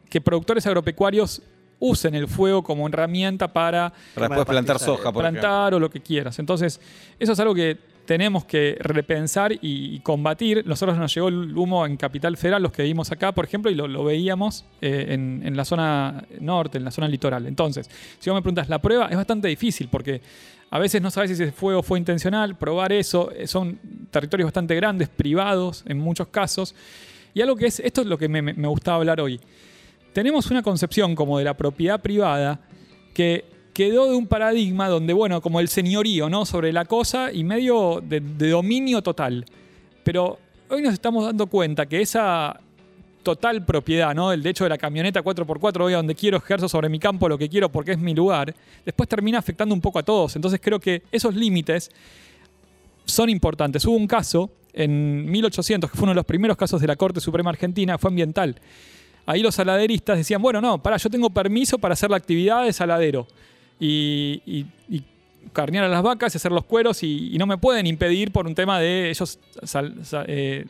que 0.09 0.21
productores 0.21 0.65
agropecuarios 0.65 1.43
usen 1.81 2.15
el 2.15 2.29
fuego 2.29 2.63
como 2.63 2.87
herramienta 2.87 3.53
para 3.53 3.93
Para 4.15 4.29
después 4.29 4.47
de 4.47 4.53
plantar 4.53 4.79
soja, 4.79 5.11
por 5.11 5.25
plantar 5.25 5.75
o 5.75 5.81
lo 5.81 5.91
que 5.91 6.01
quieras. 6.01 6.39
Entonces, 6.39 6.81
eso 7.19 7.33
es 7.33 7.41
algo 7.41 7.53
que 7.53 7.77
tenemos 8.07 8.45
que 8.45 8.77
repensar 8.81 9.53
y, 9.61 10.01
combatir. 10.01 10.67
Nosotros 10.67 10.97
nos 10.97 11.15
llegó 11.15 11.29
el 11.29 11.57
humo 11.57 11.85
en 11.85 11.97
Capital 11.97 12.37
Federal, 12.37 12.63
los 12.63 12.73
que 12.73 12.83
vivimos 12.83 13.11
acá, 13.13 13.33
por 13.33 13.45
ejemplo, 13.45 13.71
y 13.71 13.75
lo, 13.75 14.05
veíamos 14.05 14.65
eh, 14.81 15.07
en, 15.11 15.57
la 15.57 15.65
zona 15.65 16.25
norte, 16.41 16.79
en 16.79 16.85
la 16.85 16.91
zona 16.91 17.09
litoral. 17.09 17.47
Entonces, 17.47 17.91
si 18.19 18.31
vos 18.31 18.37
me 18.37 18.43
preguntas, 18.43 18.69
la 18.69 18.81
prueba 18.81 19.09
es 19.09 19.17
bastante 19.17 19.49
difícil 19.49 19.89
porque 19.91 20.23
a 20.71 20.79
veces 20.79 21.03
no 21.03 21.11
sabes 21.11 21.31
si 21.31 21.43
ese 21.43 21.53
fuego 21.53 21.83
fue 21.83 21.99
intencional, 21.99 22.57
probar 22.57 22.93
eso, 22.93 23.31
eh, 23.33 23.47
son 23.47 23.79
territorios 24.11 24.47
bastante 24.47 24.75
grandes, 24.75 25.09
privados 25.09 25.85
en 25.87 25.99
muchos 25.99 26.29
casos. 26.29 26.75
Y 27.35 27.43
algo 27.43 27.57
que 27.57 27.67
es, 27.67 27.81
esto 27.81 28.01
es 28.01 28.07
lo 28.07 28.17
que 28.17 28.29
me 28.29 28.69
gustaba 28.69 28.97
hablar 28.97 29.21
hoy. 29.21 29.39
Tenemos 30.13 30.51
una 30.51 30.63
concepción 30.63 31.15
como 31.15 31.37
de 31.37 31.45
la 31.45 31.55
propiedad 31.55 32.01
privada 32.01 32.61
que 33.13 33.56
quedó 33.77 34.09
de 34.09 34.17
un 34.17 34.27
paradigma 34.27 34.89
donde, 34.89 35.13
bueno, 35.13 35.43
como 35.43 35.61
el 35.61 35.69
señorío, 35.69 36.31
¿no? 36.31 36.47
Sobre 36.47 36.73
la 36.73 36.87
cosa 36.87 37.31
y 37.31 37.45
medio 37.45 38.03
de, 38.03 38.21
dominio 38.21 39.03
total. 39.03 39.45
Pero 40.03 40.39
hoy 40.71 40.81
nos 40.81 40.95
estamos 40.95 41.27
dando 41.27 41.47
cuenta 41.47 41.85
que 41.85 42.01
esa 42.01 42.59
total 43.23 43.67
propiedad, 43.67 44.15
¿no? 44.15 44.33
El 44.33 44.47
hecho 44.47 44.65
de 44.65 44.71
la 44.71 44.79
camioneta 44.79 45.23
4x4, 45.23 45.79
voy 45.79 45.93
a 45.93 45.99
donde 45.99 46.15
quiero, 46.15 46.39
ejerzo 46.39 46.71
sobre 46.71 46.89
mi 46.89 46.99
campo 46.99 47.29
lo 47.29 47.37
que 47.37 47.51
quiero 47.51 47.71
porque 47.71 47.93
es 47.93 47.99
mi 47.99 48.15
lugar, 48.15 48.55
después 48.83 49.11
termina 49.11 49.39
afectando 49.39 49.75
un 49.75 49.83
poco 49.83 49.99
a 49.99 50.03
todos. 50.03 50.37
Entonces 50.37 50.59
creo 50.63 50.81
que 50.81 51.03
esos 51.13 51.35
límites 51.35 51.91
son 53.05 53.29
importantes. 53.29 53.85
Hubo 53.85 53.97
un 53.97 54.07
caso 54.07 54.49
en 54.73 55.31
1800, 55.31 55.91
que 55.91 55.99
fue 55.99 56.05
uno 56.05 56.13
de 56.13 56.17
los 56.17 56.25
primeros 56.25 56.57
casos 56.57 56.81
de 56.81 56.87
la 56.87 56.97
Corte 56.97 57.21
Suprema 57.21 57.51
Argentina, 57.51 57.99
fue 57.99 58.09
ambiental. 58.09 58.59
Ahí 59.27 59.43
los 59.43 59.55
saladeristas 59.55 60.17
decían, 60.17 60.41
bueno, 60.41 60.63
no, 60.63 60.83
para, 60.83 60.97
yo 60.97 61.11
tengo 61.11 61.29
permiso 61.29 61.77
para 61.77 61.93
hacer 61.93 62.09
la 62.09 62.17
actividad 62.17 62.65
de 62.65 62.73
saladero 62.73 63.27
y, 63.81 64.43
y- 64.47 64.67
carnear 65.53 65.85
a 65.85 65.89
las 65.89 66.03
vacas 66.03 66.35
y 66.35 66.39
hacer 66.39 66.51
los 66.53 66.65
cueros 66.65 67.03
y, 67.03 67.37
no 67.39 67.47
me 67.47 67.57
pueden 67.57 67.87
impedir 67.87 68.33
por 68.33 68.47
un 68.47 68.55
tema 68.55 68.81
de 68.81 69.11
ellos 69.11 69.39
sal- 69.63 69.95
sa- 70.05 70.25
eh, 70.27 70.67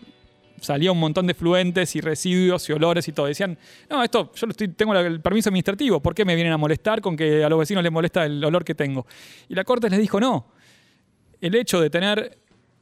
salía 0.60 0.92
un 0.92 1.00
montón 1.00 1.26
de 1.26 1.34
fluentes 1.34 1.96
y 1.96 2.00
residuos 2.00 2.68
y 2.68 2.72
olores 2.72 3.08
y 3.08 3.12
todo. 3.12 3.26
Decían, 3.26 3.58
no, 3.90 4.04
esto 4.04 4.32
yo 4.34 4.46
tengo 4.76 4.94
el 4.94 5.20
permiso 5.20 5.48
administrativo, 5.48 6.00
¿por 6.00 6.14
qué 6.14 6.24
me 6.24 6.34
vienen 6.34 6.52
a 6.52 6.56
molestar 6.58 7.00
con 7.00 7.16
que 7.16 7.42
a 7.42 7.48
los 7.48 7.58
vecinos 7.58 7.82
les 7.82 7.90
molesta 7.90 8.26
el 8.26 8.44
olor 8.44 8.64
que 8.64 8.74
tengo? 8.74 9.06
Y 9.48 9.54
la 9.54 9.64
Corte 9.64 9.88
les 9.90 9.98
dijo, 9.98 10.20
no, 10.20 10.46
el 11.40 11.54
hecho 11.54 11.80
de 11.80 11.90
tener 11.90 12.38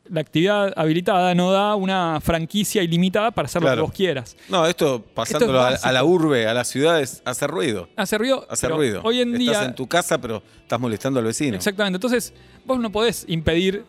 la 0.08 0.20
actividad 0.20 0.72
habilitada 0.76 1.34
no 1.34 1.50
da 1.50 1.74
una 1.74 2.20
franquicia 2.20 2.82
ilimitada 2.82 3.30
para 3.30 3.46
hacer 3.46 3.62
lo 3.62 3.74
que 3.74 3.80
vos 3.80 3.92
quieras. 3.92 4.36
No, 4.48 4.66
esto 4.66 5.02
pasándolo 5.14 5.60
a, 5.60 5.92
la 5.92 6.04
urbe, 6.04 6.46
a 6.46 6.54
las 6.54 6.68
ciudades, 6.68 7.22
hace 7.24 7.46
ruido. 7.46 7.88
Hace 7.96 8.18
ruido. 8.18 8.46
Hace 8.48 8.68
ruido. 8.68 9.00
Hoy 9.04 9.20
en 9.20 9.34
Estás 9.34 9.60
día. 9.60 9.64
en 9.64 9.74
tu 9.74 9.86
casa, 9.86 10.20
pero 10.20 10.42
estás 10.60 10.78
molestando 10.78 11.20
al 11.20 11.26
vecino. 11.26 11.56
Exactamente. 11.56 11.96
Entonces, 11.96 12.34
vos 12.64 12.78
no 12.78 12.90
podés 12.90 13.24
impedir 13.28 13.84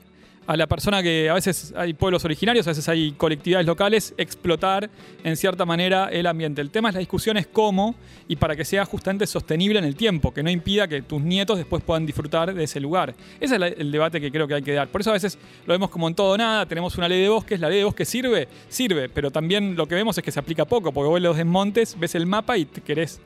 a 0.47 0.55
la 0.55 0.67
persona 0.67 1.01
que 1.01 1.29
a 1.29 1.33
veces 1.33 1.73
hay 1.75 1.93
pueblos 1.93 2.23
originarios, 2.23 2.67
a 2.67 2.71
veces 2.71 2.87
hay 2.87 3.13
colectividades 3.13 3.65
locales, 3.65 4.13
explotar 4.17 4.89
en 5.23 5.35
cierta 5.37 5.65
manera 5.65 6.09
el 6.11 6.27
ambiente. 6.27 6.61
El 6.61 6.69
tema 6.69 6.89
es 6.89 6.93
la 6.95 6.99
discusión 6.99 7.35
es 7.37 7.47
cómo 7.47 7.95
y 8.27 8.35
para 8.35 8.55
que 8.55 8.63
sea 8.63 8.85
justamente 8.85 9.25
sostenible 9.27 9.79
en 9.79 9.85
el 9.85 9.95
tiempo, 9.95 10.33
que 10.33 10.43
no 10.43 10.49
impida 10.51 10.87
que 10.87 11.01
tus 11.01 11.21
nietos 11.21 11.57
después 11.57 11.83
puedan 11.83 12.05
disfrutar 12.05 12.53
de 12.53 12.63
ese 12.63 12.79
lugar. 12.79 13.15
Ese 13.39 13.55
es 13.55 13.59
la- 13.59 13.67
el 13.67 13.91
debate 13.91 14.21
que 14.21 14.31
creo 14.31 14.47
que 14.47 14.53
hay 14.53 14.61
que 14.61 14.73
dar. 14.73 14.87
Por 14.89 15.01
eso 15.01 15.09
a 15.09 15.13
veces 15.13 15.37
lo 15.65 15.73
vemos 15.73 15.89
como 15.89 16.07
en 16.07 16.13
todo 16.15 16.37
nada, 16.37 16.65
tenemos 16.67 16.95
una 16.97 17.07
ley 17.09 17.21
de 17.21 17.29
bosques, 17.29 17.59
la 17.59 17.69
ley 17.69 17.79
de 17.79 17.83
bosques 17.85 18.07
sirve, 18.07 18.47
sirve, 18.69 19.09
pero 19.09 19.31
también 19.31 19.75
lo 19.75 19.87
que 19.87 19.95
vemos 19.95 20.17
es 20.17 20.23
que 20.23 20.31
se 20.31 20.39
aplica 20.39 20.65
poco, 20.65 20.91
porque 20.91 21.07
vos 21.09 21.21
los 21.21 21.37
desmontes, 21.37 21.97
ves 21.99 22.13
el 22.15 22.25
mapa 22.27 22.57
y 22.57 22.65
te 22.65 22.81
querés... 22.81 23.19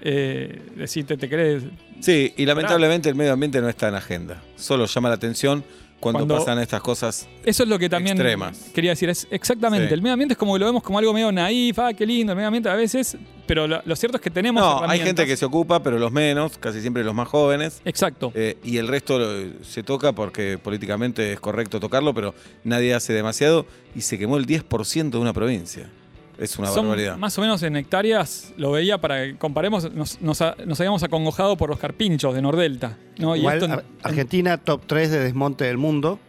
Eh, 0.00 0.60
decirte, 0.76 1.16
te 1.16 1.28
querés 1.28 1.64
Sí, 2.00 2.32
y 2.36 2.46
lamentablemente 2.46 3.08
el 3.08 3.16
medio 3.16 3.32
ambiente 3.32 3.60
no 3.60 3.68
está 3.68 3.88
en 3.88 3.96
agenda. 3.96 4.40
Solo 4.54 4.86
llama 4.86 5.08
la 5.08 5.16
atención 5.16 5.64
cuando, 6.00 6.20
Cuando- 6.20 6.38
pasan 6.38 6.58
estas 6.60 6.80
cosas. 6.80 7.28
Eso 7.44 7.62
es 7.64 7.68
lo 7.68 7.78
que 7.78 7.88
también 7.88 8.16
Extremas. 8.16 8.70
quería 8.74 8.90
decir. 8.90 9.08
Es 9.08 9.26
exactamente. 9.30 9.88
Sí. 9.88 9.94
El 9.94 10.02
medio 10.02 10.12
ambiente 10.12 10.34
es 10.34 10.38
como 10.38 10.52
que 10.54 10.60
lo 10.60 10.66
vemos 10.66 10.82
como 10.82 10.98
algo 10.98 11.12
medio 11.12 11.32
naif, 11.32 11.78
ah, 11.80 11.92
qué 11.92 12.06
lindo 12.06 12.32
el 12.32 12.36
medio 12.36 12.46
ambiente 12.48 12.68
a 12.68 12.74
veces, 12.76 13.16
pero 13.46 13.66
lo, 13.66 13.80
lo 13.84 13.96
cierto 13.96 14.16
es 14.18 14.22
que 14.22 14.30
tenemos. 14.30 14.62
No, 14.62 14.88
hay 14.88 15.00
gente 15.00 15.26
que 15.26 15.36
se 15.36 15.44
ocupa, 15.44 15.82
pero 15.82 15.98
los 15.98 16.12
menos, 16.12 16.56
casi 16.58 16.80
siempre 16.80 17.02
los 17.02 17.14
más 17.14 17.26
jóvenes. 17.28 17.80
Exacto. 17.84 18.30
Eh, 18.34 18.58
y 18.62 18.76
el 18.76 18.86
resto 18.88 19.18
eh, 19.20 19.52
se 19.62 19.82
toca 19.82 20.12
porque 20.12 20.58
políticamente 20.58 21.32
es 21.32 21.40
correcto 21.40 21.80
tocarlo, 21.80 22.14
pero 22.14 22.34
nadie 22.64 22.94
hace 22.94 23.12
demasiado. 23.12 23.66
Y 23.96 24.02
se 24.02 24.18
quemó 24.18 24.36
el 24.36 24.46
10% 24.46 25.10
de 25.10 25.18
una 25.18 25.32
provincia. 25.32 25.90
Es 26.38 26.56
una 26.58 26.68
Son 26.68 26.86
barbaridad. 26.86 27.16
más 27.16 27.36
o 27.36 27.40
menos 27.40 27.62
en 27.64 27.76
hectáreas, 27.76 28.52
lo 28.56 28.70
veía 28.70 28.98
para 28.98 29.24
que 29.24 29.36
comparemos, 29.36 29.92
nos, 29.92 30.20
nos 30.20 30.40
ha- 30.40 30.54
nos 30.64 30.78
habíamos 30.78 31.02
acongojado 31.02 31.56
por 31.56 31.68
los 31.68 31.78
carpinchos 31.80 32.32
de 32.34 32.40
Nordelta. 32.42 32.96
¿no? 33.18 33.34
Y 33.34 33.40
Igual, 33.40 33.54
esto 33.56 33.64
en- 33.66 33.72
Ar- 33.72 33.84
Argentina, 34.04 34.56
top 34.58 34.82
3 34.86 35.10
de 35.10 35.18
desmonte 35.18 35.64
del 35.64 35.78
mundo. 35.78 36.20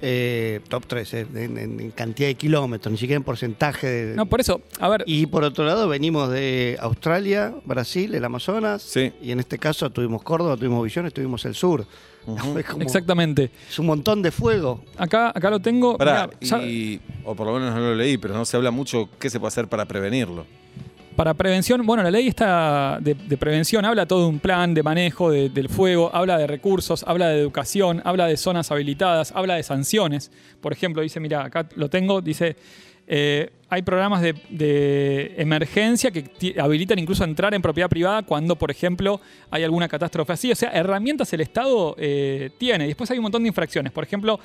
Eh, 0.00 0.60
top 0.68 0.86
3 0.86 1.14
eh, 1.14 1.26
en, 1.34 1.90
cantidad 1.90 2.28
de 2.28 2.34
kilómetros, 2.36 2.92
ni 2.92 2.98
siquiera 2.98 3.16
en 3.16 3.24
porcentaje. 3.24 3.86
de- 3.88 4.14
no, 4.16 4.26
por 4.26 4.40
eso, 4.40 4.60
a 4.78 4.88
ver, 4.88 5.02
Y 5.06 5.26
por 5.26 5.42
otro 5.42 5.64
lado, 5.64 5.88
venimos 5.88 6.30
de 6.30 6.76
Australia, 6.80 7.52
Brasil, 7.64 8.14
el 8.14 8.24
Amazonas. 8.24 8.80
Sí. 8.82 9.12
Y 9.20 9.32
en 9.32 9.40
este 9.40 9.58
caso 9.58 9.90
tuvimos 9.90 10.22
Córdoba, 10.22 10.56
tuvimos 10.56 10.84
Visiones, 10.84 11.12
tuvimos 11.12 11.44
el 11.46 11.54
sur. 11.56 11.84
Es 12.56 12.64
como- 12.66 12.82
exactamente. 12.82 13.50
Es 13.68 13.78
un 13.78 13.86
montón 13.86 14.22
de 14.22 14.30
fuego. 14.30 14.84
Acá, 14.96 15.30
acá 15.34 15.50
lo 15.50 15.58
tengo. 15.60 15.98
Pará, 15.98 16.28
Mirá, 16.40 16.58
ya- 16.58 16.62
y, 16.66 17.00
o 17.24 17.34
por 17.34 17.46
lo 17.48 17.54
menos 17.54 17.74
no 17.74 17.80
lo 17.80 17.94
leí, 17.96 18.18
pero 18.18 18.34
no 18.34 18.44
se 18.44 18.56
habla 18.56 18.70
mucho 18.70 19.08
qué 19.18 19.28
se 19.30 19.40
puede 19.40 19.48
hacer 19.48 19.66
para 19.66 19.84
prevenirlo. 19.86 20.46
Para 21.18 21.34
prevención, 21.34 21.84
bueno, 21.84 22.04
la 22.04 22.12
ley 22.12 22.28
está 22.28 22.98
de, 23.00 23.16
prevención 23.36 23.84
habla 23.84 24.06
todo 24.06 24.20
de 24.20 24.28
un 24.28 24.38
plan 24.38 24.72
de 24.72 24.84
manejo 24.84 25.32
de- 25.32 25.48
del 25.48 25.68
fuego, 25.68 26.14
habla 26.14 26.38
de 26.38 26.46
recursos, 26.46 27.02
habla 27.08 27.30
de 27.30 27.40
educación, 27.40 28.00
habla 28.04 28.26
de 28.26 28.36
zonas 28.36 28.70
habilitadas, 28.70 29.32
habla 29.34 29.56
de 29.56 29.64
sanciones. 29.64 30.30
Por 30.60 30.72
ejemplo, 30.72 31.02
dice, 31.02 31.18
mira, 31.18 31.44
acá 31.44 31.68
lo 31.74 31.90
tengo, 31.90 32.20
dice, 32.20 32.54
Eh, 33.10 33.50
hay 33.70 33.80
programas 33.82 34.20
de, 34.20 35.34
emergencia 35.38 36.10
que 36.10 36.54
habilitan 36.60 36.98
incluso 36.98 37.24
entrar 37.24 37.54
en 37.54 37.62
propiedad 37.62 37.88
privada 37.88 38.22
cuando, 38.22 38.54
por 38.54 38.70
ejemplo, 38.70 39.18
hay 39.50 39.64
alguna 39.64 39.88
catástrofe 39.88 40.34
así. 40.34 40.52
O 40.52 40.54
sea, 40.54 40.68
herramientas 40.70 41.32
el 41.32 41.40
Estado 41.40 41.96
eh, 41.98 42.50
tiene. 42.58 42.84
Y 42.84 42.88
después 42.88 43.10
hay 43.10 43.16
un 43.16 43.22
montón 43.22 43.42
de 43.44 43.48
infracciones. 43.48 43.92
Por 43.92 44.04
ejemplo, 44.04 44.38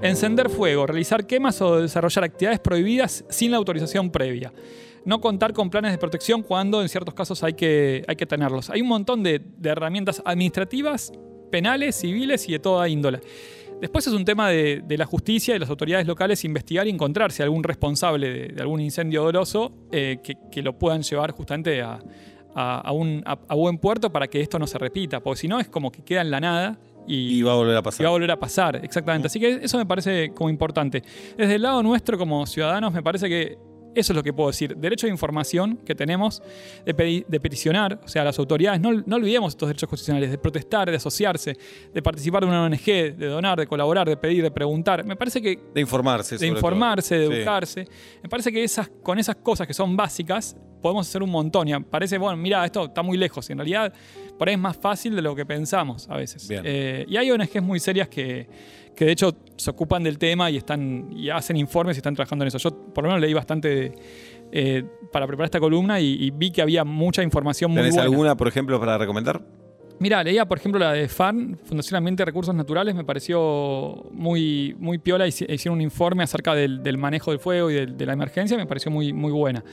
encender 0.00 0.48
fuego, 0.48 0.86
realizar 0.86 1.26
quemas 1.26 1.60
o 1.60 1.76
desarrollar 1.82 2.24
actividades 2.24 2.58
prohibidas 2.58 3.22
sin 3.28 3.50
la 3.50 3.58
autorización 3.58 4.10
previa. 4.10 4.50
No 5.06 5.20
contar 5.20 5.52
con 5.54 5.70
planes 5.70 5.92
de 5.92 5.98
protección 5.98 6.42
cuando 6.42 6.82
en 6.82 6.88
ciertos 6.90 7.14
casos 7.14 7.42
hay 7.42 7.54
que, 7.54 8.04
hay 8.06 8.16
que 8.16 8.26
tenerlos. 8.26 8.68
Hay 8.70 8.82
un 8.82 8.88
montón 8.88 9.22
de, 9.22 9.38
de 9.56 9.68
herramientas 9.70 10.20
administrativas, 10.24 11.12
penales, 11.50 11.96
civiles 11.96 12.48
y 12.48 12.52
de 12.52 12.58
toda 12.58 12.88
índole. 12.88 13.20
Después 13.80 14.06
es 14.06 14.12
un 14.14 14.24
tema 14.24 14.48
de, 14.48 14.82
de 14.84 14.96
la 14.98 15.04
justicia 15.06 15.54
y 15.54 15.58
las 15.58 15.68
autoridades 15.70 16.06
locales 16.06 16.44
investigar 16.44 16.86
y 16.86 16.90
encontrarse 16.90 17.42
algún 17.42 17.62
responsable 17.62 18.30
de, 18.30 18.48
de 18.48 18.60
algún 18.62 18.80
incendio 18.80 19.22
doloso 19.22 19.72
eh, 19.92 20.18
que, 20.24 20.34
que 20.50 20.62
lo 20.62 20.78
puedan 20.78 21.02
llevar 21.02 21.30
justamente 21.32 21.82
a, 21.82 21.98
a- 22.54 22.80
a 22.80 22.92
un, 22.92 23.22
a- 23.26 23.38
a 23.48 23.54
buen 23.54 23.76
puerto 23.78 24.10
para 24.10 24.26
que 24.28 24.40
esto 24.40 24.58
no 24.58 24.66
se 24.66 24.78
repita, 24.78 25.20
porque 25.20 25.40
si 25.42 25.46
no 25.48 25.60
es 25.60 25.68
como 25.68 25.92
que 25.92 26.02
queda 26.02 26.22
en 26.22 26.30
la 26.30 26.40
nada 26.40 26.78
Y 27.06 27.42
va 27.42 27.52
a 27.52 27.56
volver 27.56 27.76
a 27.76 27.80
y 27.80 27.82
pasar. 27.82 28.06
va 28.06 28.08
a 28.08 28.12
volver 28.12 28.30
a 28.30 28.40
pasar, 28.40 28.80
exactamente. 28.82 29.26
Así 29.26 29.38
que 29.38 29.60
eso 29.62 29.76
me 29.76 29.84
parece 29.86 30.30
como 30.30 30.48
importante. 30.48 31.02
Desde 31.36 31.56
el 31.56 31.62
lado 31.62 31.82
nuestro 31.82 32.16
como 32.16 32.46
ciudadanos 32.46 32.92
me 32.94 33.02
parece 33.02 33.28
que 33.28 33.58
eso 33.96 34.12
es 34.12 34.16
lo 34.16 34.22
que 34.22 34.32
puedo 34.32 34.50
decir. 34.50 34.76
Derecho 34.76 35.06
de 35.06 35.12
información 35.12 35.78
que 35.84 35.94
tenemos, 35.94 36.42
de, 36.84 37.24
de 37.26 37.40
peticionar, 37.40 38.00
o 38.04 38.08
sea, 38.08 38.24
las 38.24 38.38
autoridades, 38.38 38.80
no, 38.80 38.92
no 38.92 39.16
olvidemos 39.16 39.54
estos 39.54 39.68
derechos 39.68 39.88
constitucionales, 39.88 40.30
de 40.30 40.38
protestar, 40.38 40.90
de 40.90 40.96
asociarse, 40.96 41.56
de 41.92 42.02
participar 42.02 42.42
de 42.42 42.48
una 42.48 42.64
ONG, 42.64 42.84
de 42.84 43.26
donar, 43.26 43.58
de 43.58 43.66
colaborar, 43.66 44.08
de 44.08 44.16
pedir, 44.16 44.42
de 44.42 44.50
preguntar. 44.50 45.04
Me 45.04 45.16
parece 45.16 45.40
que 45.40 45.58
De 45.74 45.80
informarse. 45.80 46.36
de 46.38 46.46
informarse, 46.46 47.18
de. 47.18 47.26
Sí. 47.26 47.32
educarse. 47.32 47.88
Me 48.22 48.28
parece 48.28 48.52
que 48.52 48.62
esas, 48.62 48.88
con 49.02 49.18
esas 49.18 49.36
cosas 49.36 49.66
que 49.66 49.74
son 49.74 49.96
básicas 49.96 50.56
podemos 50.80 51.08
hacer 51.08 51.22
un 51.22 51.30
montón. 51.30 51.68
Y 51.68 51.78
parece, 51.80 52.18
bueno, 52.18 52.36
mira, 52.36 52.64
esto 52.64 52.86
está 52.86 53.02
muy 53.02 53.16
lejos. 53.16 53.48
Y 53.48 53.52
en 53.52 53.58
realidad, 53.58 53.92
por 54.38 54.48
ahí 54.48 54.54
es 54.54 54.60
más 54.60 54.76
fácil 54.76 55.14
de 55.16 55.22
lo 55.22 55.34
que 55.34 55.44
pensamos 55.46 56.08
a 56.08 56.16
veces. 56.16 56.48
Eh, 56.50 57.04
y 57.08 57.16
hay 57.16 57.30
ONGs 57.30 57.62
muy 57.62 57.80
serias 57.80 58.08
que, 58.08 58.48
que 58.94 59.04
de 59.06 59.12
hecho 59.12 59.34
se 59.56 59.70
ocupan 59.70 60.02
del 60.02 60.18
tema 60.18 60.50
y 60.50 60.56
están 60.56 61.10
y 61.12 61.30
hacen 61.30 61.56
informes 61.56 61.96
y 61.96 61.98
están 62.00 62.14
trabajando 62.14 62.44
en 62.44 62.48
eso. 62.48 62.58
Yo 62.58 62.70
por 62.92 63.04
lo 63.04 63.08
menos 63.10 63.20
leí 63.20 63.34
bastante 63.34 63.92
eh, 64.52 64.84
para 65.12 65.26
preparar 65.26 65.46
esta 65.46 65.60
columna 65.60 66.00
y, 66.00 66.14
y 66.24 66.30
vi 66.30 66.50
que 66.50 66.62
había 66.62 66.84
mucha 66.84 67.22
información 67.22 67.70
muy 67.70 67.78
¿Tenés 67.80 67.94
buena. 67.94 68.08
alguna, 68.10 68.36
por 68.36 68.48
ejemplo, 68.48 68.78
para 68.78 68.96
recomendar? 68.98 69.42
Mira, 69.98 70.22
leía, 70.22 70.44
por 70.46 70.58
ejemplo, 70.58 70.78
la 70.78 70.92
de 70.92 71.08
FAN, 71.08 71.58
Fundación 71.64 71.96
Ambiente 71.96 72.22
y 72.22 72.26
Recursos 72.26 72.54
Naturales, 72.54 72.94
me 72.94 73.02
pareció 73.02 74.04
muy, 74.12 74.76
muy 74.78 74.98
piola. 74.98 75.26
hici- 75.26 75.50
Hicieron 75.50 75.76
un 75.78 75.80
informe 75.80 76.22
acerca 76.22 76.54
del, 76.54 76.82
del 76.82 76.98
manejo 76.98 77.30
del 77.30 77.40
fuego 77.40 77.70
y 77.70 77.74
del- 77.74 77.96
de 77.96 78.04
la 78.04 78.12
emergencia, 78.12 78.58
me 78.58 78.66
pareció 78.66 78.90
muy, 78.90 79.14
muy 79.14 79.32
buena. 79.32 79.64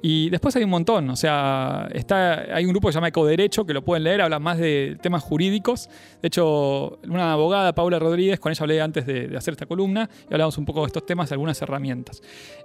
Y 0.00 0.30
después 0.30 0.54
hay 0.54 0.62
un 0.62 0.70
montón, 0.70 1.10
o 1.10 1.16
sea, 1.16 1.88
está, 1.92 2.54
hay 2.54 2.64
un 2.64 2.70
grupo 2.70 2.86
que 2.86 2.92
se 2.92 2.98
llama 2.98 3.08
Ecoderecho, 3.08 3.66
que 3.66 3.74
lo 3.74 3.82
pueden 3.82 4.04
leer, 4.04 4.20
habla 4.20 4.38
más 4.38 4.58
de 4.58 4.96
temas 5.02 5.24
jurídicos. 5.24 5.90
De 6.22 6.28
hecho, 6.28 6.98
una 7.08 7.32
abogada, 7.32 7.74
Paula 7.74 7.98
Rodríguez, 7.98 8.38
con 8.38 8.52
ella 8.52 8.62
hablé 8.62 8.80
antes 8.80 9.06
de, 9.06 9.26
de 9.26 9.36
hacer 9.36 9.54
esta 9.54 9.66
columna 9.66 10.08
y 10.30 10.34
hablamos 10.34 10.56
un 10.56 10.64
poco 10.64 10.82
de 10.82 10.86
estos 10.86 11.04
temas, 11.04 11.28
de 11.30 11.34
algunas 11.34 11.60
herramientas. 11.62 12.22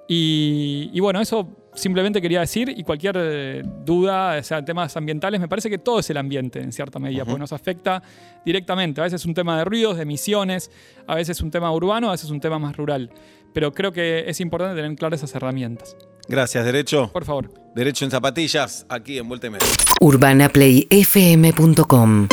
Y, 0.07 0.91
y 0.93 0.99
bueno, 0.99 1.21
eso 1.21 1.47
simplemente 1.73 2.21
quería 2.21 2.41
decir, 2.41 2.69
y 2.69 2.83
cualquier 2.83 3.15
eh, 3.17 3.63
duda, 3.83 4.37
o 4.39 4.43
sea, 4.43 4.63
temas 4.63 4.95
ambientales, 4.95 5.39
me 5.39 5.47
parece 5.47 5.71
que 5.71 5.79
todo 5.79 5.99
es 5.99 6.09
el 6.11 6.17
ambiente 6.17 6.61
en 6.61 6.71
cierta 6.71 6.99
medida, 6.99 7.25
porque 7.25 7.39
nos 7.39 7.53
afecta 7.53 8.03
directamente. 8.45 9.01
A 9.01 9.05
veces 9.05 9.21
es 9.21 9.25
un 9.25 9.33
tema 9.33 9.57
de 9.57 9.65
ruidos, 9.65 9.95
de 9.95 10.03
emisiones, 10.03 10.69
a 11.07 11.15
veces 11.15 11.37
es 11.37 11.43
un 11.43 11.49
tema 11.49 11.73
urbano, 11.73 12.09
a 12.09 12.11
veces 12.11 12.25
es 12.25 12.31
un 12.31 12.39
tema 12.39 12.59
más 12.59 12.77
rural. 12.77 13.09
Pero 13.53 13.71
creo 13.71 13.91
que 13.91 14.25
es 14.27 14.39
importante 14.39 14.79
tener 14.79 14.95
claras 14.97 15.19
esas 15.19 15.35
herramientas. 15.35 15.97
Gracias, 16.27 16.65
Derecho. 16.65 17.09
Por 17.11 17.25
favor. 17.25 17.49
Derecho 17.75 18.05
en 18.05 18.11
zapatillas, 18.11 18.85
aquí 18.89 19.17
en 19.17 19.27
Vuelta 19.27 19.47
y 19.47 19.49
Media. 19.49 19.67
UrbanaPlayFM.com 19.99 22.27